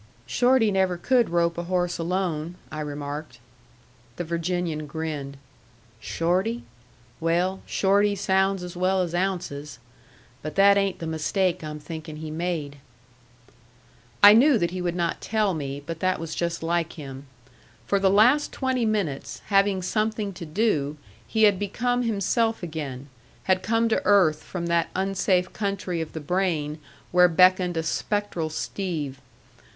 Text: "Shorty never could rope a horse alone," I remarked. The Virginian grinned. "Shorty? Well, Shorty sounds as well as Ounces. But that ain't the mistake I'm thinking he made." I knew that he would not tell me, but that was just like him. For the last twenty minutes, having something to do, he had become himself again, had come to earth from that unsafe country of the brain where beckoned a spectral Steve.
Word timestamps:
"Shorty 0.25 0.71
never 0.71 0.97
could 0.97 1.29
rope 1.29 1.59
a 1.59 1.65
horse 1.65 1.99
alone," 1.99 2.55
I 2.71 2.79
remarked. 2.79 3.37
The 4.15 4.23
Virginian 4.23 4.87
grinned. 4.87 5.37
"Shorty? 5.99 6.63
Well, 7.19 7.61
Shorty 7.67 8.15
sounds 8.15 8.63
as 8.63 8.75
well 8.75 9.03
as 9.03 9.13
Ounces. 9.13 9.77
But 10.41 10.55
that 10.55 10.75
ain't 10.75 10.97
the 10.97 11.05
mistake 11.05 11.63
I'm 11.63 11.79
thinking 11.79 12.15
he 12.15 12.31
made." 12.31 12.77
I 14.23 14.33
knew 14.33 14.57
that 14.57 14.71
he 14.71 14.81
would 14.81 14.95
not 14.95 15.21
tell 15.21 15.53
me, 15.53 15.83
but 15.85 15.99
that 15.99 16.19
was 16.19 16.33
just 16.33 16.63
like 16.63 16.93
him. 16.93 17.27
For 17.85 17.99
the 17.99 18.09
last 18.09 18.51
twenty 18.51 18.87
minutes, 18.87 19.43
having 19.49 19.83
something 19.83 20.33
to 20.33 20.47
do, 20.47 20.97
he 21.27 21.43
had 21.43 21.59
become 21.59 22.01
himself 22.01 22.63
again, 22.63 23.07
had 23.43 23.61
come 23.61 23.87
to 23.89 24.01
earth 24.03 24.41
from 24.41 24.65
that 24.65 24.89
unsafe 24.95 25.53
country 25.53 26.01
of 26.01 26.13
the 26.13 26.19
brain 26.19 26.79
where 27.11 27.27
beckoned 27.27 27.77
a 27.77 27.83
spectral 27.83 28.49
Steve. 28.49 29.19